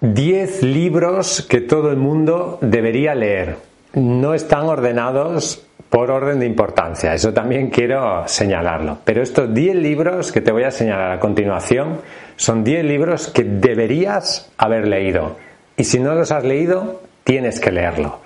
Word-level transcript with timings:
10 0.00 0.62
libros 0.62 1.44
que 1.50 1.60
todo 1.60 1.90
el 1.90 1.96
mundo 1.96 2.58
debería 2.60 3.16
leer. 3.16 3.56
No 3.94 4.32
están 4.32 4.66
ordenados 4.66 5.66
por 5.90 6.12
orden 6.12 6.38
de 6.38 6.46
importancia, 6.46 7.14
eso 7.14 7.32
también 7.32 7.70
quiero 7.70 8.22
señalarlo. 8.28 8.98
Pero 9.04 9.22
estos 9.22 9.52
10 9.52 9.74
libros 9.74 10.30
que 10.30 10.40
te 10.40 10.52
voy 10.52 10.62
a 10.62 10.70
señalar 10.70 11.10
a 11.10 11.18
continuación 11.18 12.00
son 12.36 12.62
10 12.62 12.84
libros 12.84 13.26
que 13.26 13.42
deberías 13.42 14.52
haber 14.56 14.86
leído. 14.86 15.36
Y 15.76 15.82
si 15.82 15.98
no 15.98 16.14
los 16.14 16.30
has 16.30 16.44
leído, 16.44 17.02
tienes 17.24 17.58
que 17.58 17.72
leerlo. 17.72 18.20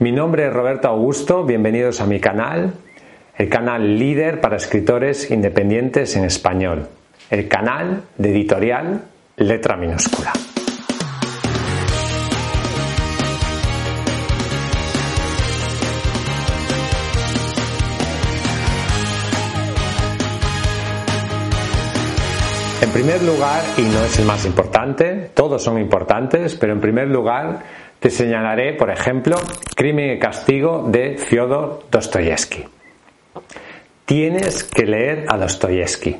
Mi 0.00 0.10
nombre 0.10 0.48
es 0.48 0.52
Roberto 0.52 0.88
Augusto, 0.88 1.44
bienvenidos 1.44 2.00
a 2.00 2.06
mi 2.06 2.18
canal, 2.18 2.72
el 3.38 3.48
canal 3.48 3.96
líder 3.96 4.40
para 4.40 4.56
escritores 4.56 5.30
independientes 5.30 6.16
en 6.16 6.24
español, 6.24 6.88
el 7.30 7.46
canal 7.46 8.02
de 8.18 8.30
editorial 8.32 9.02
letra 9.36 9.76
minúscula. 9.76 10.32
En 22.78 22.90
primer 22.90 23.22
lugar, 23.22 23.62
y 23.78 23.82
no 23.82 24.04
es 24.04 24.18
el 24.18 24.26
más 24.26 24.44
importante, 24.44 25.30
todos 25.32 25.62
son 25.62 25.78
importantes, 25.78 26.54
pero 26.56 26.74
en 26.74 26.80
primer 26.80 27.08
lugar 27.08 27.60
te 27.98 28.10
señalaré, 28.10 28.74
por 28.74 28.90
ejemplo, 28.90 29.36
Crimen 29.74 30.16
y 30.16 30.18
Castigo 30.18 30.84
de 30.86 31.16
Fyodor 31.16 31.84
Dostoyevsky. 31.90 32.64
Tienes 34.04 34.62
que 34.62 34.84
leer 34.84 35.24
a 35.28 35.38
Dostoyevsky. 35.38 36.16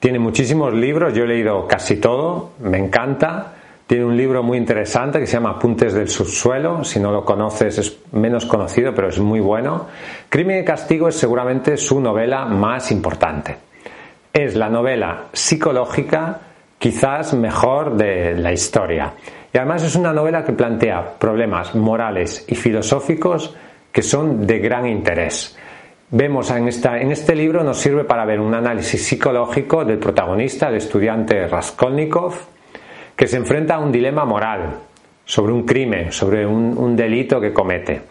Tiene 0.00 0.18
muchísimos 0.18 0.74
libros, 0.74 1.14
yo 1.14 1.24
he 1.24 1.28
leído 1.28 1.66
casi 1.68 1.96
todo, 1.96 2.50
me 2.60 2.78
encanta. 2.78 3.52
Tiene 3.86 4.04
un 4.04 4.16
libro 4.16 4.42
muy 4.42 4.58
interesante 4.58 5.20
que 5.20 5.26
se 5.26 5.34
llama 5.34 5.50
Apuntes 5.50 5.94
del 5.94 6.08
subsuelo. 6.08 6.82
Si 6.82 6.98
no 6.98 7.12
lo 7.12 7.24
conoces 7.24 7.78
es 7.78 7.98
menos 8.12 8.46
conocido, 8.46 8.94
pero 8.94 9.08
es 9.08 9.18
muy 9.20 9.40
bueno. 9.40 9.86
Crimen 10.28 10.60
y 10.60 10.64
Castigo 10.64 11.08
es 11.08 11.14
seguramente 11.14 11.76
su 11.76 12.00
novela 12.00 12.46
más 12.46 12.90
importante 12.90 13.73
es 14.34 14.56
la 14.56 14.68
novela 14.68 15.26
psicológica 15.32 16.40
quizás 16.76 17.34
mejor 17.34 17.96
de 17.96 18.34
la 18.34 18.52
historia. 18.52 19.12
Y 19.52 19.56
además 19.56 19.84
es 19.84 19.94
una 19.94 20.12
novela 20.12 20.44
que 20.44 20.52
plantea 20.52 21.14
problemas 21.20 21.76
morales 21.76 22.44
y 22.48 22.56
filosóficos 22.56 23.54
que 23.92 24.02
son 24.02 24.44
de 24.44 24.58
gran 24.58 24.88
interés. 24.88 25.56
Vemos 26.10 26.50
en, 26.50 26.66
esta, 26.66 27.00
en 27.00 27.12
este 27.12 27.36
libro 27.36 27.62
nos 27.62 27.78
sirve 27.78 28.02
para 28.02 28.24
ver 28.24 28.40
un 28.40 28.54
análisis 28.54 29.06
psicológico 29.06 29.84
del 29.84 29.98
protagonista, 29.98 30.68
el 30.68 30.76
estudiante 30.76 31.46
Raskolnikov, 31.46 32.34
que 33.14 33.28
se 33.28 33.36
enfrenta 33.36 33.76
a 33.76 33.78
un 33.78 33.92
dilema 33.92 34.24
moral 34.24 34.78
sobre 35.24 35.52
un 35.52 35.62
crimen, 35.64 36.10
sobre 36.10 36.44
un, 36.44 36.76
un 36.76 36.96
delito 36.96 37.40
que 37.40 37.52
comete 37.52 38.02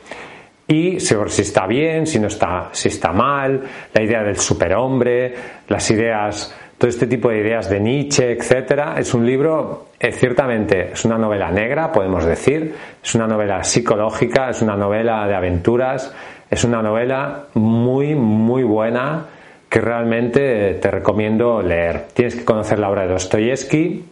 y 0.68 1.00
si 1.00 1.42
está 1.42 1.68
bien, 1.68 2.08
si 2.08 2.20
no 2.20 2.28
está, 2.28 2.70
si 2.72 2.88
está 2.88 3.12
mal, 3.12 3.62
la 3.94 4.02
idea 4.02 4.24
del 4.24 4.38
superhombre, 4.38 5.34
las 5.68 5.92
ideas, 5.92 6.56
todo 6.78 6.90
este 6.90 7.06
tipo 7.06 7.30
de 7.30 7.40
ideas 7.40 7.70
de 7.70 7.80
Nietzsche, 7.80 8.32
etcétera. 8.32 8.96
Es 8.98 9.14
un 9.14 9.26
libro, 9.26 9.88
eh, 10.00 10.12
ciertamente, 10.14 10.94
es 10.94 11.04
una 11.04 11.18
novela 11.18 11.52
negra, 11.52 11.92
podemos 11.92 12.24
decir, 12.24 12.74
es 13.04 13.16
una 13.16 13.28
novela 13.28 13.64
psicológica, 13.64 14.50
es 14.50 14.62
una 14.62 14.78
novela 14.78 15.28
de 15.28 15.36
aventuras, 15.36 16.14
es 16.50 16.64
una 16.64 16.82
novela 16.82 17.48
muy, 17.56 18.16
muy 18.16 18.64
buena 18.64 19.26
que 19.70 19.82
realmente 19.82 20.76
te 20.76 20.92
recomiendo 20.92 21.62
leer. 21.62 22.06
Tienes 22.14 22.36
que 22.36 22.46
conocer 22.46 22.80
la 22.80 22.90
obra 22.90 23.02
de 23.02 23.10
Dostoyevsky 23.10 24.06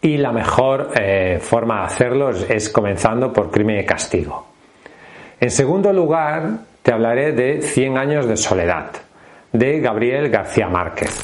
y 0.00 0.16
la 0.16 0.32
mejor 0.32 0.90
eh, 0.94 1.38
forma 1.40 1.80
de 1.80 1.86
hacerlo 1.86 2.30
es 2.30 2.70
comenzando 2.70 3.32
por 3.32 3.50
Crimen 3.50 3.80
y 3.80 3.84
Castigo. 3.84 4.53
En 5.44 5.50
segundo 5.50 5.92
lugar, 5.92 6.52
te 6.82 6.90
hablaré 6.90 7.32
de 7.32 7.60
Cien 7.60 7.98
años 7.98 8.26
de 8.26 8.38
soledad, 8.38 8.92
de 9.52 9.78
Gabriel 9.78 10.30
García 10.30 10.68
Márquez. 10.68 11.20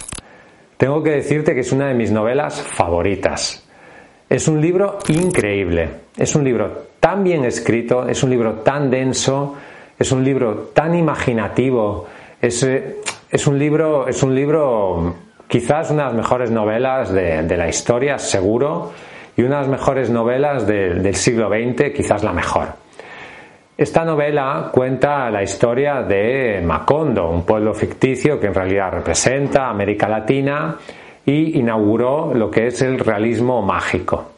Tengo 0.77 1.03
que 1.03 1.13
decirte 1.13 1.55
que 1.55 1.61
es 1.61 1.73
una 1.73 1.87
de 1.87 1.95
mis 1.95 2.13
novelas 2.13 2.61
favoritas. 2.61 3.67
Es 4.29 4.47
un 4.47 4.61
libro 4.61 4.99
increíble, 5.09 5.89
es 6.19 6.35
un 6.35 6.45
libro 6.45 6.89
tan 7.01 7.25
bien 7.25 7.47
escrito, 7.47 8.07
es 8.07 8.23
un 8.23 8.29
libro 8.29 8.57
tan 8.57 8.91
denso, 8.91 9.57
es 9.99 10.13
un 10.13 10.23
libro 10.23 10.71
tan 10.75 10.95
imaginativo, 10.95 12.07
es, 12.43 12.63
un, 13.47 13.59
libro, 13.59 14.07
es 14.07 14.23
un 14.23 14.35
libro 14.35 15.15
quizás 15.49 15.93
una 15.93 16.03
de 16.03 16.09
las 16.09 16.17
mejores 16.17 16.51
novelas 16.51 17.11
de, 17.11 17.57
la 17.57 17.69
historia, 17.71 18.19
seguro, 18.19 18.93
y 19.35 19.41
una 19.41 19.55
de 19.55 19.63
las 19.63 19.71
mejores 19.71 20.11
novelas 20.11 20.67
del 20.67 21.15
siglo 21.15 21.49
XX, 21.49 21.91
quizás 21.95 22.23
la 22.23 22.35
mejor. 22.35 22.90
Esta 23.81 24.05
novela 24.05 24.69
cuenta 24.71 25.31
la 25.31 25.43
historia 25.43 26.03
de 26.03 26.61
Macondo, 26.63 27.31
un 27.31 27.47
pueblo 27.47 27.73
ficticio 27.73 28.39
que 28.39 28.49
en 28.49 28.55
realidad 28.55 28.93
representa 28.93 29.71
América 29.71 30.07
Latina 30.07 30.77
y 31.25 31.59
inauguró 31.59 32.35
lo 32.35 32.51
que 32.51 32.67
es 32.67 32.83
el 32.83 32.99
realismo 32.99 33.63
mágico. 33.63 34.33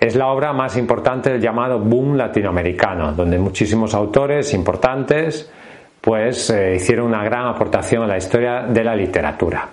Es 0.00 0.16
la 0.16 0.26
obra 0.26 0.52
más 0.52 0.76
importante 0.76 1.30
del 1.30 1.40
llamado 1.40 1.78
boom 1.78 2.16
latinoamericano, 2.16 3.12
donde 3.12 3.38
muchísimos 3.38 3.94
autores 3.94 4.52
importantes 4.54 5.48
pues 6.00 6.50
eh, 6.50 6.74
hicieron 6.74 7.06
una 7.06 7.22
gran 7.22 7.46
aportación 7.46 8.02
a 8.02 8.08
la 8.08 8.16
historia 8.16 8.62
de 8.62 8.82
la 8.82 8.96
literatura. 8.96 9.68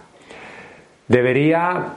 Debería 1.07 1.87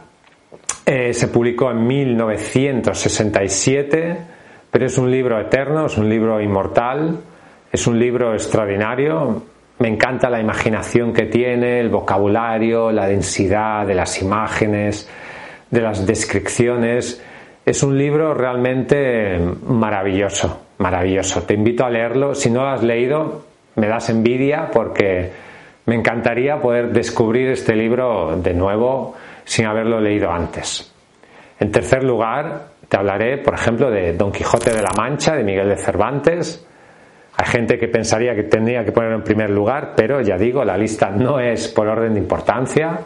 eh, 0.87 1.13
se 1.13 1.29
publicó 1.29 1.71
en 1.71 1.87
1967 1.87 4.17
pero 4.75 4.87
es 4.87 4.99
un 4.99 5.09
libro 5.09 5.39
eterno, 5.39 5.87
es 5.87 5.97
un 5.99 6.09
libro 6.09 6.41
inmortal, 6.41 7.21
es 7.71 7.87
un 7.87 7.97
libro 7.97 8.33
extraordinario. 8.33 9.45
Me 9.79 9.87
encanta 9.87 10.29
la 10.29 10.41
imaginación 10.41 11.13
que 11.13 11.27
tiene, 11.27 11.79
el 11.79 11.91
vocabulario, 11.91 12.91
la 12.91 13.07
densidad 13.07 13.87
de 13.87 13.95
las 13.95 14.21
imágenes, 14.21 15.09
de 15.71 15.81
las 15.81 16.05
descripciones. 16.05 17.23
Es 17.65 17.85
un 17.85 17.97
libro 17.97 18.35
realmente 18.35 19.39
maravilloso, 19.65 20.63
maravilloso. 20.79 21.45
Te 21.45 21.55
invito 21.55 21.85
a 21.85 21.91
leerlo. 21.91 22.35
Si 22.35 22.51
no 22.51 22.63
lo 22.63 22.71
has 22.71 22.83
leído, 22.83 23.45
me 23.77 23.87
das 23.87 24.11
envidia 24.11 24.73
porque 24.73 25.31
me 25.87 25.95
encantaría 25.95 26.61
poder 26.61 26.91
descubrir 26.91 27.51
este 27.51 27.77
libro 27.77 28.37
de 28.39 28.55
nuevo 28.55 29.15
sin 29.45 29.67
haberlo 29.67 30.01
leído 30.01 30.33
antes. 30.33 30.93
En 31.61 31.71
tercer 31.71 32.03
lugar, 32.03 32.74
te 32.89 32.97
hablaré, 32.97 33.39
por 33.39 33.55
ejemplo, 33.55 33.91
de 33.91 34.13
Don 34.15 34.33
Quijote 34.33 34.71
de 34.71 34.83
la 34.83 34.93
Mancha, 34.97 35.35
de 35.35 35.45
Miguel 35.45 35.69
de 35.69 35.77
Cervantes. 35.77 36.67
Hay 37.37 37.47
gente 37.47 37.79
que 37.79 37.89
pensaría 37.89 38.35
que 38.35 38.45
tendría 38.45 38.85
que 38.85 38.93
ponerlo 38.93 39.17
en 39.17 39.25
primer 39.25 39.51
lugar, 39.51 39.95
pero 39.97 40.21
ya 40.21 40.37
digo, 40.37 40.65
la 40.65 40.77
lista 40.77 41.11
no 41.11 41.41
es 41.41 41.69
por 41.69 41.89
orden 41.89 42.15
de 42.15 42.21
importancia. 42.21 43.01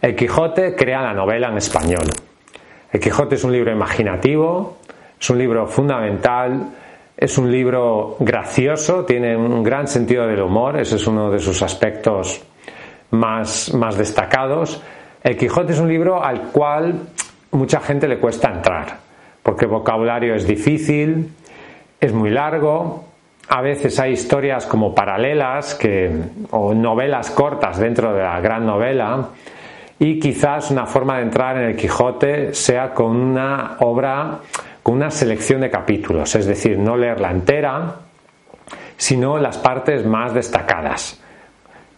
El 0.00 0.16
Quijote 0.16 0.74
crea 0.74 1.02
la 1.02 1.12
novela 1.12 1.48
en 1.48 1.58
español. 1.58 2.04
El 2.92 3.00
Quijote 3.00 3.36
es 3.36 3.44
un 3.44 3.52
libro 3.52 3.70
imaginativo, 3.70 4.78
es 5.20 5.30
un 5.30 5.38
libro 5.38 5.66
fundamental, 5.66 6.68
es 7.16 7.38
un 7.38 7.50
libro 7.50 8.16
gracioso, 8.18 9.04
tiene 9.04 9.36
un 9.36 9.62
gran 9.62 9.86
sentido 9.86 10.26
del 10.26 10.40
humor, 10.40 10.80
ese 10.80 10.96
es 10.96 11.06
uno 11.06 11.30
de 11.30 11.38
sus 11.38 11.62
aspectos 11.62 12.42
más, 13.10 13.72
más 13.74 13.96
destacados. 13.96 14.82
El 15.22 15.36
Quijote 15.36 15.72
es 15.74 15.78
un 15.78 15.88
libro 15.88 16.24
al 16.24 16.50
cual 16.50 16.94
mucha 17.52 17.78
gente 17.80 18.08
le 18.08 18.18
cuesta 18.18 18.50
entrar 18.50 19.09
porque 19.42 19.64
el 19.64 19.70
vocabulario 19.70 20.34
es 20.34 20.46
difícil, 20.46 21.32
es 22.00 22.12
muy 22.12 22.30
largo, 22.30 23.04
a 23.48 23.60
veces 23.62 23.98
hay 23.98 24.12
historias 24.12 24.64
como 24.66 24.94
paralelas 24.94 25.74
que, 25.74 26.10
o 26.50 26.72
novelas 26.72 27.30
cortas 27.30 27.78
dentro 27.78 28.12
de 28.14 28.22
la 28.22 28.40
gran 28.40 28.64
novela 28.64 29.28
y 29.98 30.20
quizás 30.20 30.70
una 30.70 30.86
forma 30.86 31.16
de 31.16 31.24
entrar 31.24 31.56
en 31.56 31.64
el 31.64 31.76
Quijote 31.76 32.54
sea 32.54 32.94
con 32.94 33.16
una 33.16 33.76
obra 33.80 34.38
con 34.82 34.94
una 34.94 35.10
selección 35.10 35.60
de 35.60 35.68
capítulos, 35.68 36.34
es 36.36 36.46
decir, 36.46 36.78
no 36.78 36.96
leerla 36.96 37.30
entera, 37.30 37.96
sino 38.96 39.38
las 39.38 39.58
partes 39.58 40.06
más 40.06 40.32
destacadas. 40.32 41.20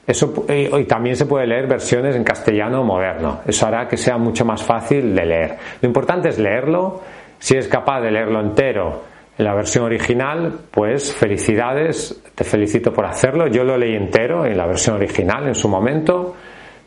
Eso, 0.05 0.47
y 0.49 0.85
también 0.85 1.15
se 1.15 1.27
puede 1.27 1.47
leer 1.47 1.69
versiones 1.69 2.17
en 2.17 2.25
castellano 2.25 2.83
moderno. 2.83 3.41
Eso 3.47 3.67
hará 3.67 3.87
que 3.87 3.97
sea 3.97 4.19
mucho 4.19 4.45
más 4.45 4.63
fácil 4.63 5.15
de 5.15 5.25
leer. 5.25 5.59
Lo 5.81 5.87
importante 5.87 6.29
es 6.29 6.39
leerlo 6.41 7.03
si 7.43 7.57
es 7.57 7.67
capaz 7.67 8.01
de 8.01 8.13
leerlo 8.13 8.39
entero 8.39 9.01
en 9.37 9.45
la 9.45 9.53
versión 9.53 9.85
original, 9.85 10.61
pues 10.71 11.13
felicidades, 11.13 12.23
te 12.37 12.45
felicito 12.45 12.93
por 12.93 13.05
hacerlo. 13.05 13.49
Yo 13.49 13.65
lo 13.65 13.77
leí 13.77 13.97
entero 13.97 14.47
en 14.47 14.57
la 14.57 14.65
versión 14.65 14.95
original 14.95 15.49
en 15.49 15.57
su 15.57 15.69
momento, 15.69 16.37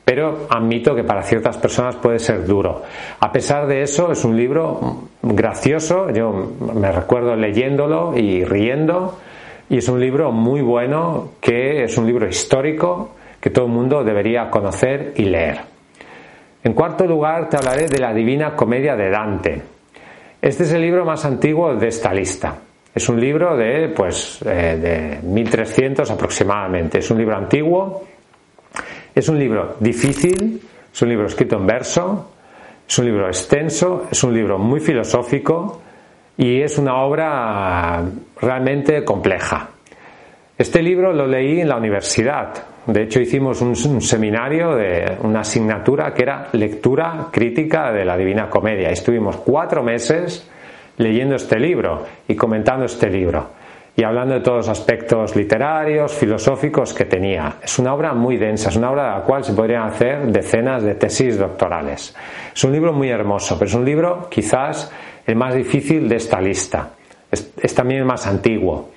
pero 0.05 0.47
admito 0.49 0.95
que 0.95 1.03
para 1.03 1.23
ciertas 1.23 1.57
personas 1.57 1.97
puede 1.97 2.19
ser 2.19 2.45
duro. 2.45 2.83
A 3.19 3.33
pesar 3.33 3.67
de 3.67 3.81
eso, 3.81 4.13
es 4.13 4.23
un 4.23 4.37
libro 4.37 5.09
gracioso, 5.21 6.09
yo 6.11 6.53
me 6.73 6.89
recuerdo 6.89 7.35
leyéndolo 7.35 8.17
y 8.17 8.45
riendo, 8.45 9.19
y 9.67 9.79
es 9.79 9.89
un 9.89 9.99
libro 9.99 10.31
muy 10.31 10.61
bueno, 10.61 11.31
que 11.41 11.83
es 11.83 11.97
un 11.97 12.07
libro 12.07 12.29
histórico 12.29 13.09
que 13.41 13.49
todo 13.49 13.65
el 13.65 13.73
mundo 13.73 14.05
debería 14.05 14.49
conocer 14.49 15.15
y 15.17 15.25
leer. 15.25 15.59
En 16.63 16.71
cuarto 16.71 17.05
lugar, 17.05 17.49
te 17.49 17.57
hablaré 17.57 17.87
de 17.89 17.99
la 17.99 18.13
Divina 18.13 18.55
Comedia 18.55 18.95
de 18.95 19.09
Dante 19.09 19.74
Este 20.45 20.61
es 20.61 20.73
el 20.73 20.81
libro 20.81 21.03
más 21.03 21.25
antiguo 21.25 21.73
de 21.73 21.87
esta 21.87 22.13
lista. 22.13 22.55
Es 22.93 23.09
un 23.09 23.19
libro 23.19 23.57
de, 23.57 23.89
pues, 23.89 24.43
eh, 24.45 24.77
de 24.79 25.27
1300 25.27 26.11
aproximadamente. 26.11 26.99
Es 26.99 27.09
un 27.09 27.17
libro 27.17 27.35
antiguo. 27.35 28.03
Es 29.15 29.27
un 29.27 29.39
libro 29.39 29.77
difícil. 29.79 30.61
Es 30.93 31.01
un 31.01 31.09
libro 31.09 31.25
escrito 31.25 31.55
en 31.55 31.65
verso. 31.65 32.29
Es 32.87 32.99
un 32.99 33.05
libro 33.05 33.25
extenso. 33.25 34.05
Es 34.11 34.23
un 34.23 34.35
libro 34.35 34.59
muy 34.59 34.79
filosófico. 34.81 35.81
Y 36.37 36.61
es 36.61 36.77
una 36.77 36.97
obra 36.97 38.03
realmente 38.39 39.03
compleja. 39.03 39.67
Este 40.55 40.83
libro 40.83 41.11
lo 41.11 41.25
leí 41.25 41.59
en 41.61 41.69
la 41.69 41.77
universidad. 41.77 42.53
De 42.87 43.01
hecho, 43.01 43.19
hicimos 43.19 43.61
un, 43.61 44.01
seminario 44.01 44.75
de 44.75 45.17
una 45.23 45.39
asignatura 45.39 46.13
que 46.13 46.21
era 46.21 46.49
lectura 46.51 47.29
crítica 47.31 47.91
de 47.91 48.05
la 48.05 48.15
Divina 48.15 48.47
Comedia. 48.47 48.89
Estuvimos 48.89 49.37
cuatro 49.37 49.81
meses 49.81 50.47
leyendo 50.97 51.35
este 51.35 51.59
libro 51.59 52.05
y 52.27 52.35
comentando 52.35 52.85
este 52.85 53.09
libro 53.09 53.49
y 53.97 54.03
hablando 54.03 54.35
de 54.35 54.41
todos 54.41 54.67
los 54.67 54.69
aspectos 54.69 55.35
literarios, 55.35 56.13
filosóficos 56.13 56.93
que 56.93 57.05
tenía. 57.05 57.55
Es 57.63 57.79
una 57.79 57.93
obra 57.93 58.13
muy 58.13 58.37
densa, 58.37 58.69
es 58.69 58.75
una 58.75 58.91
obra 58.91 59.03
de 59.05 59.19
la 59.19 59.23
cual 59.23 59.43
se 59.43 59.53
podrían 59.53 59.83
hacer 59.83 60.27
decenas 60.27 60.83
de 60.83 60.93
tesis 60.95 61.39
doctorales. 61.39 62.15
Es 62.53 62.63
un 62.63 62.71
libro 62.71 62.93
muy 62.93 63.09
hermoso, 63.09 63.57
pero 63.57 63.67
es 63.67 63.75
un 63.75 63.85
libro 63.85 64.27
quizás 64.29 64.91
el 65.25 65.35
más 65.35 65.55
difícil 65.55 66.07
de 66.07 66.17
esta 66.17 66.39
lista. 66.39 66.91
es 67.31 67.73
también 67.73 68.01
el 68.01 68.05
más 68.05 68.27
antiguo. 68.27 68.91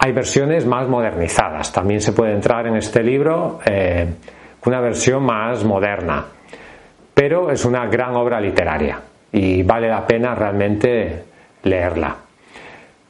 Hay 0.00 0.12
versiones 0.12 0.64
más 0.64 0.88
modernizadas. 0.88 1.72
También 1.72 2.00
se 2.00 2.12
puede 2.12 2.32
entrar 2.32 2.66
en 2.66 2.76
este 2.76 3.02
libro 3.02 3.58
eh, 3.64 4.06
una 4.64 4.80
versión 4.80 5.24
más 5.24 5.64
moderna. 5.64 6.24
Pero 7.12 7.50
es 7.50 7.64
una 7.64 7.86
gran 7.86 8.14
obra 8.14 8.40
literaria 8.40 9.00
y 9.32 9.62
vale 9.62 9.88
la 9.88 10.06
pena 10.06 10.34
realmente 10.34 11.24
leerla. 11.64 12.16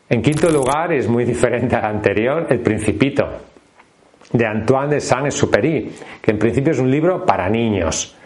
En 0.08 0.22
quinto 0.22 0.48
lugar, 0.48 0.92
es 0.94 1.06
muy 1.06 1.24
diferente 1.24 1.76
al 1.76 1.84
anterior, 1.84 2.46
El 2.48 2.60
Principito, 2.60 3.28
de 4.32 4.46
Antoine 4.46 4.94
de 4.94 5.00
Saint-Exupéry, 5.00 5.92
que 6.22 6.30
en 6.30 6.38
principio 6.38 6.72
es 6.72 6.78
un 6.78 6.90
libro 6.90 7.26
para 7.26 7.50
niños, 7.50 8.16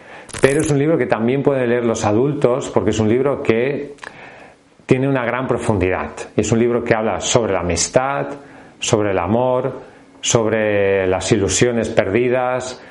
pero 0.41 0.61
es 0.61 0.71
un 0.71 0.79
libro 0.79 0.97
que 0.97 1.05
también 1.05 1.43
pueden 1.43 1.69
leer 1.69 1.85
los 1.85 2.05
adultos 2.05 2.69
porque 2.69 2.91
es 2.91 2.99
un 2.99 3.09
libro 3.09 3.43
que 3.43 3.95
tiene 4.85 5.09
una 5.09 5.25
gran 5.25 5.47
profundidad. 5.47 6.11
Es 6.35 6.51
un 6.53 6.59
libro 6.59 6.83
que 6.83 6.95
habla 6.95 7.19
sobre 7.19 7.53
la 7.53 7.59
amistad, 7.59 8.27
sobre 8.83 9.11
el 9.11 9.17
amor, 9.17 9.71
sobre 10.19 11.07
las 11.07 11.31
ilusiones 11.31 11.87
perdidas, 11.87 12.81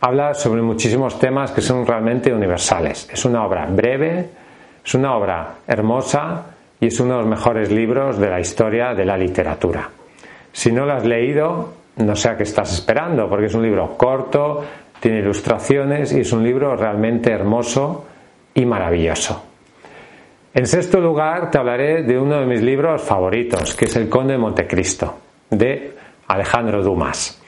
habla 0.00 0.34
sobre 0.34 0.62
muchísimos 0.62 1.16
temas 1.18 1.52
que 1.52 1.60
son 1.60 1.86
realmente 1.86 2.34
universales. 2.34 3.08
Es 3.12 3.24
una 3.24 3.46
obra 3.46 3.64
breve, 3.66 4.30
es 4.84 4.94
una 4.94 5.14
obra 5.16 5.54
hermosa 5.66 6.44
y 6.80 6.86
es 6.88 6.98
uno 6.98 7.14
de 7.14 7.20
los 7.20 7.28
mejores 7.28 7.70
libros 7.70 8.18
de 8.18 8.30
la 8.30 8.40
historia 8.40 8.94
de 8.94 9.04
la 9.04 9.16
literatura. 9.16 9.88
Si 10.50 10.72
no 10.72 10.84
lo 10.84 10.94
has 10.94 11.04
leído, 11.04 11.72
no 11.98 12.16
sé 12.16 12.30
a 12.30 12.36
qué 12.36 12.42
estás 12.42 12.72
esperando, 12.72 13.28
porque 13.28 13.46
es 13.46 13.54
un 13.54 13.62
libro 13.62 13.96
corto, 13.96 14.64
tiene 14.98 15.20
ilustraciones 15.20 16.12
y 16.12 16.20
es 16.20 16.32
un 16.32 16.42
libro 16.42 16.74
realmente 16.74 17.30
hermoso 17.30 18.06
y 18.54 18.66
maravilloso. 18.66 19.44
En 20.52 20.66
sexto 20.66 21.00
lugar, 21.00 21.48
te 21.52 21.58
hablaré 21.58 22.02
de 22.02 22.18
uno 22.18 22.40
de 22.40 22.46
mis 22.46 22.60
libros 22.60 23.02
favoritos, 23.02 23.76
que 23.76 23.84
es 23.84 23.94
El 23.94 24.08
Conde 24.08 24.32
de 24.32 24.38
Montecristo 24.38 25.27
de 25.50 25.92
Alejandro 26.26 26.82
Dumas. 26.82 27.40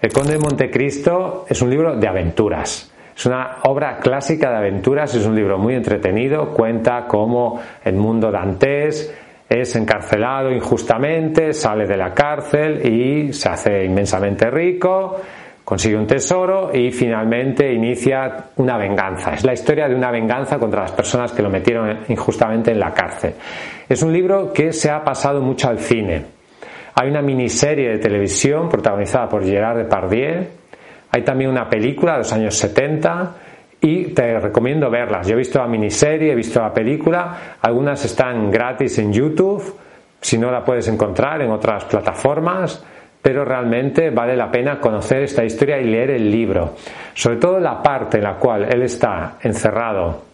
El 0.00 0.12
Conde 0.12 0.32
de 0.32 0.38
Montecristo 0.38 1.46
es 1.48 1.62
un 1.62 1.70
libro 1.70 1.96
de 1.96 2.08
aventuras. 2.08 2.92
Es 3.16 3.26
una 3.26 3.58
obra 3.62 3.98
clásica 3.98 4.50
de 4.50 4.56
aventuras, 4.56 5.14
es 5.14 5.24
un 5.24 5.36
libro 5.36 5.56
muy 5.56 5.74
entretenido, 5.74 6.50
cuenta 6.50 7.06
cómo 7.06 7.60
el 7.84 7.94
mundo 7.94 8.30
dantés 8.30 9.14
es 9.48 9.76
encarcelado 9.76 10.50
injustamente, 10.50 11.52
sale 11.52 11.86
de 11.86 11.96
la 11.96 12.12
cárcel 12.12 12.84
y 12.84 13.32
se 13.32 13.48
hace 13.48 13.84
inmensamente 13.84 14.50
rico, 14.50 15.20
consigue 15.64 15.96
un 15.96 16.06
tesoro 16.06 16.70
y 16.74 16.90
finalmente 16.90 17.72
inicia 17.72 18.46
una 18.56 18.76
venganza. 18.76 19.34
Es 19.34 19.44
la 19.44 19.52
historia 19.52 19.88
de 19.88 19.94
una 19.94 20.10
venganza 20.10 20.58
contra 20.58 20.82
las 20.82 20.92
personas 20.92 21.32
que 21.32 21.42
lo 21.42 21.50
metieron 21.50 22.00
injustamente 22.08 22.70
en 22.72 22.80
la 22.80 22.92
cárcel. 22.92 23.34
Es 23.88 24.02
un 24.02 24.12
libro 24.12 24.52
que 24.52 24.72
se 24.72 24.90
ha 24.90 25.04
pasado 25.04 25.40
mucho 25.40 25.68
al 25.68 25.78
cine. 25.78 26.33
Hay 26.94 27.08
una 27.08 27.22
miniserie 27.22 27.90
de 27.90 27.98
televisión 27.98 28.68
protagonizada 28.68 29.28
por 29.28 29.44
Gerard 29.44 29.78
Depardieu. 29.78 30.46
Hay 31.10 31.22
también 31.22 31.50
una 31.50 31.68
película 31.68 32.12
de 32.12 32.18
los 32.18 32.32
años 32.32 32.54
70 32.56 33.36
y 33.80 34.06
te 34.14 34.38
recomiendo 34.38 34.90
verlas. 34.90 35.26
Yo 35.26 35.34
he 35.34 35.38
visto 35.38 35.58
la 35.58 35.66
miniserie, 35.66 36.32
he 36.32 36.34
visto 36.34 36.60
la 36.60 36.72
película. 36.72 37.56
Algunas 37.60 38.04
están 38.04 38.50
gratis 38.50 38.98
en 38.98 39.12
YouTube. 39.12 39.78
Si 40.20 40.38
no 40.38 40.50
la 40.50 40.64
puedes 40.64 40.88
encontrar 40.88 41.42
en 41.42 41.50
otras 41.50 41.84
plataformas 41.84 42.84
pero 43.24 43.42
realmente 43.42 44.10
vale 44.10 44.36
la 44.36 44.50
pena 44.50 44.78
conocer 44.78 45.22
esta 45.22 45.42
historia 45.42 45.78
y 45.78 45.84
leer 45.84 46.10
el 46.10 46.30
libro. 46.30 46.74
Sobre 47.14 47.38
todo 47.38 47.58
la 47.58 47.82
parte 47.82 48.18
en 48.18 48.24
la 48.24 48.34
cual 48.34 48.64
él 48.70 48.82
está 48.82 49.38
encerrado 49.40 50.24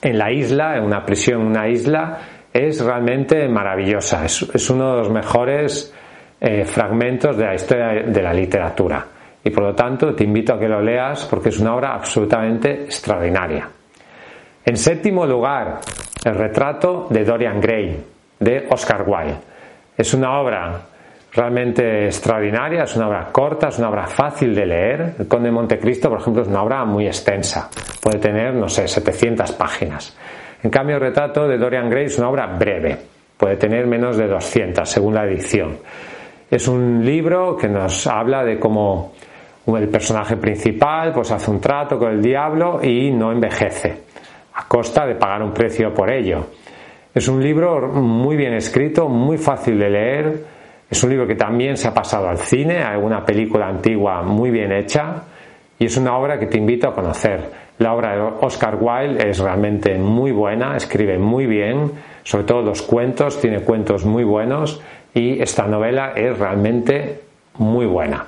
en 0.00 0.16
la 0.16 0.30
isla, 0.30 0.76
en 0.76 0.84
una 0.84 1.04
prisión 1.04 1.40
en 1.40 1.46
una 1.48 1.68
isla, 1.68 2.18
es 2.52 2.84
realmente 2.84 3.48
maravillosa, 3.48 4.24
es, 4.24 4.70
uno 4.70 4.92
de 4.92 4.98
los 4.98 5.10
mejores 5.10 5.94
eh, 6.40 6.64
fragmentos 6.64 7.36
de 7.36 7.44
la 7.44 7.54
historia 7.54 8.02
de 8.06 8.22
la 8.22 8.32
literatura 8.32 9.06
y 9.44 9.50
por 9.50 9.64
lo 9.64 9.74
tanto 9.74 10.14
te 10.14 10.24
invito 10.24 10.54
a 10.54 10.58
que 10.58 10.68
lo 10.68 10.80
leas 10.80 11.26
porque 11.26 11.48
es 11.48 11.58
una 11.58 11.74
obra 11.74 11.94
absolutamente 11.94 12.84
extraordinaria. 12.84 13.68
En 14.64 14.76
séptimo 14.76 15.26
lugar, 15.26 15.80
el 16.24 16.34
retrato 16.34 17.08
de 17.10 17.24
Dorian 17.24 17.60
Gray 17.60 18.04
de 18.38 18.66
Oscar 18.70 19.04
Wilde. 19.06 19.36
Es 19.96 20.14
una 20.14 20.40
obra 20.40 20.80
realmente 21.32 22.06
extraordinaria, 22.06 22.84
es 22.84 22.94
una 22.96 23.08
obra 23.08 23.28
corta, 23.32 23.68
es 23.68 23.78
una 23.78 23.88
obra 23.88 24.06
fácil 24.06 24.54
de 24.54 24.66
leer. 24.66 25.14
El 25.18 25.28
Conde 25.28 25.48
de 25.48 25.52
Montecristo, 25.52 26.08
por 26.08 26.20
ejemplo, 26.20 26.42
es 26.42 26.48
una 26.48 26.62
obra 26.62 26.84
muy 26.84 27.06
extensa, 27.06 27.70
puede 28.00 28.18
tener, 28.18 28.54
no 28.54 28.68
sé, 28.68 28.86
700 28.86 29.52
páginas. 29.52 30.16
En 30.62 30.70
cambio, 30.70 30.96
el 30.96 31.02
retrato 31.02 31.48
de 31.48 31.58
Dorian 31.58 31.90
Gray 31.90 32.04
es 32.04 32.18
una 32.18 32.28
obra 32.28 32.46
breve, 32.46 32.96
puede 33.36 33.56
tener 33.56 33.86
menos 33.86 34.16
de 34.16 34.28
200 34.28 34.88
según 34.88 35.14
la 35.14 35.24
edición. 35.24 35.78
Es 36.50 36.68
un 36.68 37.04
libro 37.04 37.56
que 37.56 37.68
nos 37.68 38.06
habla 38.06 38.44
de 38.44 38.60
cómo 38.60 39.12
el 39.66 39.88
personaje 39.88 40.36
principal 40.36 41.12
pues 41.12 41.32
hace 41.32 41.50
un 41.50 41.60
trato 41.60 41.98
con 41.98 42.12
el 42.12 42.22
diablo 42.22 42.80
y 42.82 43.10
no 43.10 43.32
envejece, 43.32 44.02
a 44.54 44.68
costa 44.68 45.06
de 45.06 45.16
pagar 45.16 45.42
un 45.42 45.52
precio 45.52 45.92
por 45.92 46.10
ello. 46.10 46.46
Es 47.14 47.26
un 47.26 47.42
libro 47.42 47.88
muy 47.88 48.36
bien 48.36 48.54
escrito, 48.54 49.08
muy 49.08 49.38
fácil 49.38 49.78
de 49.78 49.90
leer, 49.90 50.44
es 50.88 51.02
un 51.02 51.10
libro 51.10 51.26
que 51.26 51.34
también 51.34 51.76
se 51.76 51.88
ha 51.88 51.94
pasado 51.94 52.28
al 52.28 52.38
cine, 52.38 52.82
hay 52.84 52.98
una 52.98 53.24
película 53.24 53.66
antigua 53.66 54.22
muy 54.22 54.50
bien 54.50 54.70
hecha 54.72 55.24
y 55.78 55.86
es 55.86 55.96
una 55.96 56.16
obra 56.16 56.38
que 56.38 56.46
te 56.46 56.58
invito 56.58 56.88
a 56.88 56.94
conocer. 56.94 57.61
La 57.78 57.94
obra 57.94 58.14
de 58.14 58.20
Oscar 58.20 58.78
Wilde 58.80 59.28
es 59.28 59.38
realmente 59.38 59.98
muy 59.98 60.30
buena, 60.30 60.76
escribe 60.76 61.18
muy 61.18 61.46
bien, 61.46 61.92
sobre 62.22 62.44
todo 62.44 62.62
los 62.62 62.82
cuentos, 62.82 63.40
tiene 63.40 63.60
cuentos 63.60 64.04
muy 64.04 64.24
buenos 64.24 64.80
y 65.14 65.40
esta 65.42 65.66
novela 65.66 66.12
es 66.14 66.38
realmente 66.38 67.20
muy 67.58 67.86
buena. 67.86 68.26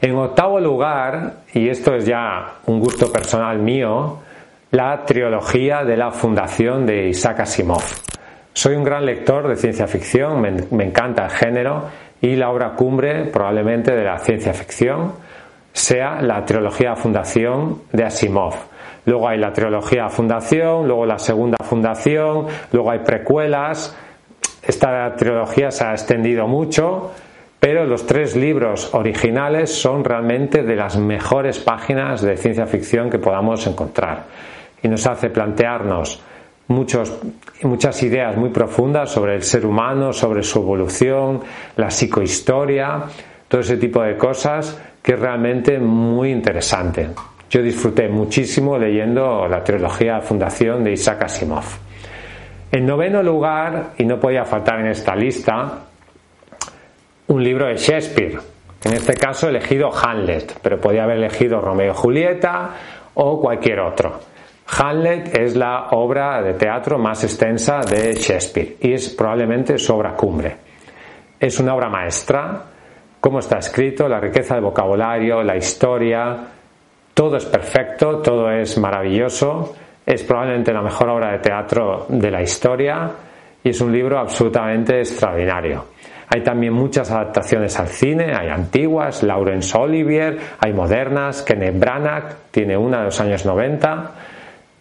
En 0.00 0.16
octavo 0.16 0.58
lugar, 0.58 1.42
y 1.54 1.68
esto 1.68 1.94
es 1.94 2.06
ya 2.06 2.54
un 2.66 2.80
gusto 2.80 3.12
personal 3.12 3.58
mío, 3.58 4.18
la 4.72 5.04
trilogía 5.04 5.84
de 5.84 5.96
la 5.96 6.10
Fundación 6.10 6.86
de 6.86 7.08
Isaac 7.08 7.40
Asimov. 7.40 7.84
Soy 8.52 8.74
un 8.74 8.84
gran 8.84 9.06
lector 9.06 9.46
de 9.46 9.56
ciencia 9.56 9.86
ficción, 9.86 10.40
me, 10.40 10.84
encanta 10.84 11.26
el 11.26 11.30
género 11.30 11.84
y 12.20 12.36
la 12.36 12.50
obra 12.50 12.72
cumbre 12.74 13.26
probablemente 13.26 13.94
de 13.94 14.04
la 14.04 14.18
ciencia 14.18 14.52
ficción 14.52 15.12
sea 15.72 16.20
la 16.20 16.44
trilogía 16.44 16.94
Fundación 16.96 17.82
de 17.92 18.04
Asimov. 18.04 18.54
Luego 19.04 19.28
hay 19.28 19.38
la 19.38 19.52
trilogía 19.52 20.08
Fundación, 20.08 20.86
luego 20.86 21.06
la 21.06 21.18
segunda 21.18 21.58
Fundación, 21.62 22.46
luego 22.70 22.90
hay 22.90 23.00
precuelas. 23.00 23.96
Esta 24.62 25.14
trilogía 25.16 25.70
se 25.70 25.84
ha 25.84 25.92
extendido 25.92 26.46
mucho, 26.46 27.10
pero 27.58 27.84
los 27.84 28.06
tres 28.06 28.36
libros 28.36 28.94
originales 28.94 29.74
son 29.74 30.04
realmente 30.04 30.62
de 30.62 30.76
las 30.76 30.96
mejores 30.96 31.58
páginas 31.58 32.22
de 32.22 32.36
ciencia 32.36 32.66
ficción 32.66 33.10
que 33.10 33.18
podamos 33.18 33.66
encontrar. 33.66 34.24
Y 34.82 34.88
nos 34.88 35.06
hace 35.06 35.30
plantearnos 35.30 36.22
muchos, 36.68 37.18
muchas 37.62 38.00
ideas 38.02 38.36
muy 38.36 38.50
profundas 38.50 39.10
sobre 39.10 39.34
el 39.34 39.42
ser 39.42 39.66
humano, 39.66 40.12
sobre 40.12 40.42
su 40.42 40.60
evolución, 40.60 41.40
la 41.76 41.90
psicohistoria, 41.90 43.02
todo 43.48 43.60
ese 43.60 43.76
tipo 43.76 44.00
de 44.02 44.16
cosas 44.16 44.78
que 45.02 45.14
es 45.14 45.18
realmente 45.20 45.78
muy 45.78 46.30
interesante. 46.30 47.10
Yo 47.50 47.60
disfruté 47.60 48.08
muchísimo 48.08 48.78
leyendo 48.78 49.46
la 49.46 49.62
trilogía 49.62 50.20
Fundación 50.20 50.84
de 50.84 50.92
Isaac 50.92 51.24
Asimov. 51.24 51.64
En 52.70 52.86
noveno 52.86 53.22
lugar, 53.22 53.90
y 53.98 54.04
no 54.06 54.18
podía 54.18 54.44
faltar 54.44 54.80
en 54.80 54.86
esta 54.86 55.14
lista, 55.14 55.80
un 57.26 57.44
libro 57.44 57.66
de 57.66 57.76
Shakespeare. 57.76 58.38
En 58.84 58.94
este 58.94 59.14
caso 59.14 59.46
he 59.46 59.50
elegido 59.50 59.90
Hamlet, 59.94 60.58
pero 60.62 60.80
podía 60.80 61.04
haber 61.04 61.18
elegido 61.18 61.60
Romeo 61.60 61.92
y 61.92 61.94
Julieta 61.94 62.70
o 63.14 63.40
cualquier 63.40 63.80
otro. 63.80 64.20
Hamlet 64.78 65.36
es 65.38 65.54
la 65.54 65.88
obra 65.90 66.40
de 66.40 66.54
teatro 66.54 66.98
más 66.98 67.22
extensa 67.24 67.80
de 67.80 68.14
Shakespeare 68.14 68.76
y 68.80 68.94
es 68.94 69.10
probablemente 69.10 69.76
su 69.76 69.94
obra 69.94 70.14
cumbre. 70.14 70.56
Es 71.38 71.60
una 71.60 71.74
obra 71.74 71.90
maestra, 71.90 72.71
cómo 73.22 73.38
está 73.38 73.58
escrito, 73.58 74.08
la 74.08 74.18
riqueza 74.18 74.56
del 74.56 74.64
vocabulario, 74.64 75.44
la 75.44 75.56
historia, 75.56 76.38
todo 77.14 77.36
es 77.36 77.44
perfecto, 77.44 78.18
todo 78.18 78.50
es 78.50 78.76
maravilloso, 78.78 79.76
es 80.04 80.24
probablemente 80.24 80.72
la 80.72 80.82
mejor 80.82 81.08
obra 81.08 81.30
de 81.30 81.38
teatro 81.38 82.06
de 82.08 82.30
la 82.32 82.42
historia 82.42 83.12
y 83.62 83.68
es 83.68 83.80
un 83.80 83.92
libro 83.92 84.18
absolutamente 84.18 84.98
extraordinario. 84.98 85.84
Hay 86.34 86.42
también 86.42 86.72
muchas 86.72 87.12
adaptaciones 87.12 87.78
al 87.78 87.86
cine, 87.86 88.34
hay 88.34 88.48
antiguas, 88.48 89.22
Laurence 89.22 89.78
Olivier, 89.78 90.36
hay 90.58 90.72
modernas, 90.72 91.42
Kenneth 91.42 91.78
Branagh 91.78 92.36
tiene 92.50 92.76
una 92.76 92.98
de 92.98 93.04
los 93.04 93.20
años 93.20 93.46
90. 93.46 94.10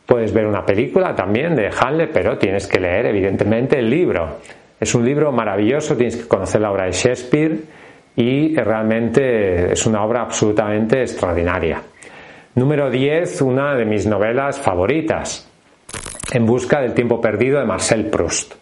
Puedes 0.08 0.34
ver 0.34 0.48
una 0.48 0.66
película 0.66 1.14
también 1.14 1.56
de 1.56 1.70
Hamlet, 1.80 2.10
pero 2.12 2.40
tienes 2.40 2.66
que 2.66 2.80
leer 2.80 3.06
evidentemente 3.06 3.78
el 3.78 3.88
libro. 3.88 4.38
Es 4.80 4.96
un 4.96 5.06
libro 5.06 5.32
maravilloso, 5.32 5.96
tienes 5.96 6.18
que 6.18 6.28
conocer 6.28 6.60
la 6.60 6.72
obra 6.72 6.86
de 6.86 6.94
Shakespeare 6.94 7.81
y 8.16 8.56
realmente 8.56 9.72
es 9.74 9.86
una 9.86 10.04
obra 10.04 10.22
absolutamente 10.22 11.02
extraordinaria. 11.02 11.82
Número 12.56 12.90
10, 12.90 13.42
una 13.44 13.76
de 13.76 13.86
mis 13.86 14.06
novelas 14.06 14.60
favoritas, 14.60 15.48
En 16.34 16.46
busca 16.46 16.80
del 16.82 16.94
tiempo 16.94 17.20
perdido 17.20 17.60
de 17.60 17.66
Marcel 17.66 18.06
Proust. 18.06 18.54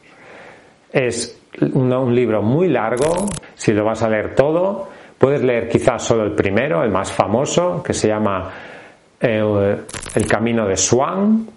Es 0.91 1.39
un, 1.61 2.15
libro 2.15 2.41
muy 2.41 2.67
largo, 2.67 3.27
si 3.55 3.73
lo 3.73 3.83
vas 3.83 4.01
a 4.01 4.09
leer 4.09 4.33
todo, 4.33 4.89
puedes 5.17 5.43
leer 5.43 5.67
quizás 5.69 6.03
solo 6.03 6.23
el 6.23 6.31
primero, 6.31 6.83
el 6.83 6.89
más 6.89 7.11
famoso, 7.11 7.83
que 7.83 7.93
se 7.93 8.07
llama 8.07 8.51
eh, 9.19 9.77
El 10.15 10.27
Camino 10.27 10.67
de 10.67 10.77
Swan. 10.77 11.47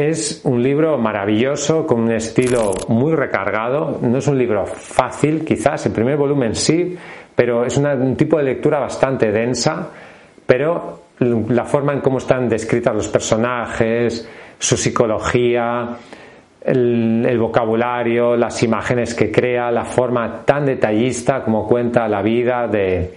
Es 0.00 0.40
un 0.44 0.62
libro 0.62 0.96
maravilloso, 0.96 1.86
con 1.86 2.00
un 2.00 2.12
estilo 2.12 2.72
muy 2.88 3.14
recargado. 3.14 3.98
No 4.00 4.16
es 4.16 4.26
un 4.28 4.38
libro 4.38 4.64
fácil, 4.64 5.44
quizás, 5.44 5.84
el 5.84 5.92
primer 5.92 6.16
volumen 6.16 6.54
sí, 6.54 6.96
pero 7.34 7.66
es 7.66 7.76
un 7.76 8.16
tipo 8.16 8.38
de 8.38 8.44
lectura 8.44 8.78
bastante 8.78 9.30
densa, 9.30 9.90
pero 10.46 11.02
la 11.18 11.66
forma 11.66 11.92
en 11.92 12.00
cómo 12.00 12.16
están 12.16 12.48
descritas 12.48 12.94
los 12.94 13.08
personajes, 13.08 14.26
su 14.58 14.78
psicología, 14.78 15.90
el, 16.62 17.38
vocabulario, 17.38 18.38
las 18.38 18.62
imágenes 18.62 19.14
que 19.14 19.30
crea, 19.30 19.70
la 19.70 19.84
forma 19.84 20.46
tan 20.46 20.64
detallista 20.64 21.44
como 21.44 21.68
cuenta 21.68 22.08
la 22.08 22.22
vida 22.22 22.66
de 22.68 23.12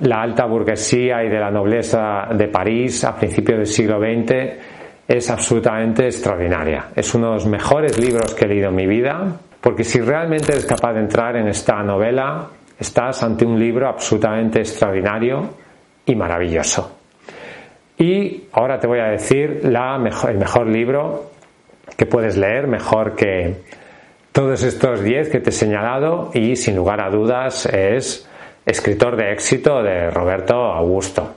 la 0.00 0.20
alta 0.20 0.44
burguesía 0.44 1.24
y 1.24 1.30
de 1.30 1.40
la 1.40 1.50
nobleza 1.50 2.28
de 2.34 2.48
París 2.48 3.02
a 3.02 3.16
principios 3.16 3.56
del 3.60 3.66
siglo 3.66 3.98
XX 3.98 4.81
es 5.06 5.30
absolutamente 5.30 6.06
extraordinaria. 6.06 6.86
Es 6.94 7.14
uno 7.14 7.28
de 7.28 7.34
los 7.34 7.46
mejores 7.46 7.98
libros 7.98 8.34
que 8.34 8.44
he 8.44 8.48
leído 8.48 8.68
en 8.68 8.74
mi 8.74 8.86
vida, 8.86 9.36
porque 9.60 9.84
si 9.84 10.00
realmente 10.00 10.52
eres 10.52 10.66
capaz 10.66 10.94
de 10.94 11.00
entrar 11.00 11.36
en 11.36 11.48
esta 11.48 11.82
novela, 11.82 12.48
estás 12.78 13.22
ante 13.22 13.44
un 13.44 13.58
libro 13.58 13.88
absolutamente 13.88 14.60
extraordinario 14.60 15.54
y 16.06 16.14
maravilloso. 16.14 16.98
Y 17.98 18.44
ahora 18.52 18.80
te 18.80 18.86
voy 18.86 19.00
a 19.00 19.06
decir 19.06 19.60
el 19.62 20.38
mejor 20.38 20.66
libro 20.66 21.30
que 21.96 22.06
puedes 22.06 22.36
leer, 22.36 22.66
mejor 22.66 23.14
que 23.14 23.62
todos 24.32 24.62
estos 24.62 25.02
10 25.02 25.28
que 25.28 25.40
te 25.40 25.50
he 25.50 25.52
señalado 25.52 26.30
y 26.32 26.56
sin 26.56 26.74
lugar 26.74 27.00
a 27.00 27.10
dudas 27.10 27.66
es 27.66 28.28
Escritor 28.64 29.16
de 29.16 29.32
éxito 29.32 29.82
de 29.82 30.10
Roberto 30.10 30.54
Augusto. 30.54 31.34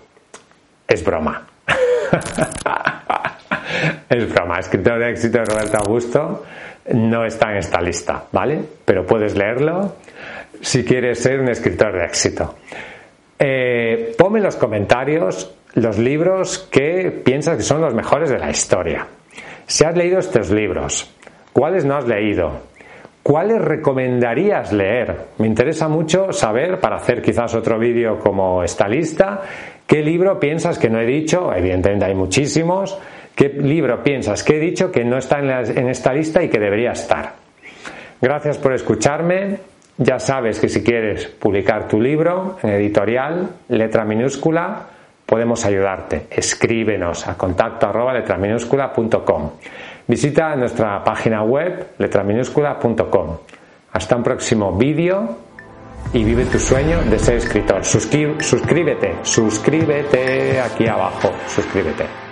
Es 0.88 1.04
broma. 1.04 1.46
es 4.10 4.34
broma. 4.34 4.60
Escritor 4.60 5.00
de 5.00 5.12
éxito 5.12 5.40
de 5.40 5.46
Roberto 5.46 5.78
Augusto 5.78 6.44
no 6.94 7.26
está 7.26 7.52
en 7.52 7.58
esta 7.58 7.82
lista, 7.82 8.26
¿vale? 8.32 8.60
Pero 8.86 9.06
puedes 9.06 9.36
leerlo 9.36 9.96
si 10.62 10.84
quieres 10.84 11.20
ser 11.20 11.40
un 11.40 11.50
escritor 11.50 11.94
de 11.94 12.06
éxito. 12.06 12.56
Eh, 13.38 14.16
ponme 14.18 14.40
en 14.40 14.46
los 14.46 14.56
comentarios 14.56 15.54
los 15.76 15.98
libros 15.98 16.70
que 16.72 17.12
piensas 17.12 17.58
que 17.58 17.64
son 17.64 17.82
los 17.82 17.94
mejores 17.94 18.30
de 18.30 18.40
la 18.40 18.50
historia. 18.50 19.08
Si 19.68 19.84
has 19.84 19.96
leído 19.96 20.20
estos 20.20 20.52
libros, 20.52 21.12
¿cuáles 21.52 21.84
no 21.84 21.98
has 21.98 22.08
leído? 22.08 22.62
¿Cuáles 23.22 23.60
recomendarías 23.60 24.72
leer? 24.72 25.18
Me 25.40 25.48
interesa 25.48 25.88
mucho 25.88 26.32
saber, 26.32 26.80
para 26.80 26.98
hacer 26.98 27.22
quizás 27.22 27.56
otro 27.56 27.80
vídeo 27.80 28.20
como 28.20 28.64
esta 28.64 28.88
lista, 28.88 29.42
qué 29.88 30.02
libro 30.04 30.40
piensas 30.40 30.78
que 30.78 30.90
no 30.90 31.00
he 31.00 31.06
dicho, 31.06 31.52
evidentemente 31.52 32.06
hay 32.06 32.14
muchísimos, 32.14 32.98
qué 33.36 33.50
libro 33.50 34.02
piensas 34.02 34.44
que 34.44 34.58
he 34.58 34.60
dicho 34.60 34.92
que 34.92 35.04
no 35.04 35.18
está 35.18 35.40
en, 35.40 35.90
esta 35.90 36.14
lista 36.14 36.42
y 36.42 36.50
que 36.50 36.60
debería 36.60 36.92
estar. 36.92 37.34
Gracias 38.22 38.58
por 38.58 38.74
escucharme. 38.74 39.60
Ya 39.98 40.20
sabes 40.20 40.60
que 40.60 40.68
si 40.68 40.84
quieres 40.84 41.28
publicar 41.28 41.88
tu 41.88 42.02
libro 42.02 42.58
en 42.64 42.72
editorial, 42.72 43.50
letra 43.70 44.04
minúscula, 44.04 44.88
podemos 45.26 45.66
ayudarte. 45.66 46.28
Escríbenos 46.30 47.28
a 47.28 47.38
contacto 47.38 47.88
arroba 47.88 48.14
letraminúscula.com. 48.14 49.52
Visita 50.08 50.56
nuestra 50.56 51.04
página 51.04 51.44
web 51.44 51.92
letraminúscula.com. 51.98 53.38
Hasta 53.94 54.16
un 54.16 54.24
próximo 54.24 54.74
vídeo 54.74 55.38
y 56.14 56.24
vive 56.24 56.46
tu 56.46 56.60
sueño 56.60 57.02
de 57.04 57.18
ser 57.18 57.38
escritor. 57.38 57.84
suscríbete, 57.84 59.16
suscríbete 59.24 60.60
aquí 60.60 60.88
abajo, 60.88 61.32
suscríbete. 61.48 62.25